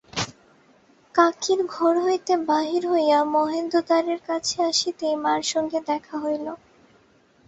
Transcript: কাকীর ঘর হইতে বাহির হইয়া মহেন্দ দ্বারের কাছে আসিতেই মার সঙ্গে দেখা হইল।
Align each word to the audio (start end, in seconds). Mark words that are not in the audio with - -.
কাকীর 1.15 1.59
ঘর 1.67 1.93
হইতে 1.99 2.33
বাহির 2.47 2.83
হইয়া 2.87 3.19
মহেন্দ 3.33 3.73
দ্বারের 3.81 4.19
কাছে 4.27 4.55
আসিতেই 4.69 5.15
মার 5.15 5.41
সঙ্গে 5.43 5.79
দেখা 5.89 6.15
হইল। 6.17 6.45